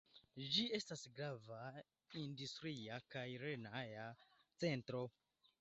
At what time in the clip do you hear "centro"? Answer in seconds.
4.65-5.05